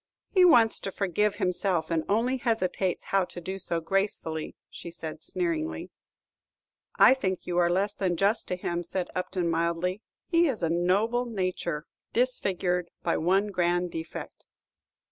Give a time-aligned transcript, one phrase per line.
[0.31, 5.29] "He wants to forgive himself, and only hesitates how to do so gracefully," said she,
[5.29, 5.91] sneeringly.
[6.95, 10.01] "I think you are less than just to him," said Upton, mildly;
[10.31, 14.47] "his is a noble nature, disfigured by one grand defect."